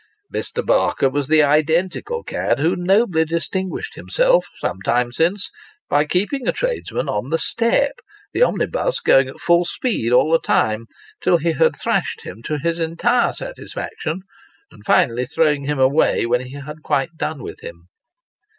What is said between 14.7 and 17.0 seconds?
and finally throwing him away, when he had